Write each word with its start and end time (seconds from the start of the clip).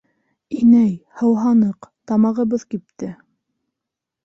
—Инәй, 0.59 0.87
һыуһаныҡ, 1.19 1.89
тамағыбыҙ 2.13 2.67
кипте. 2.75 3.13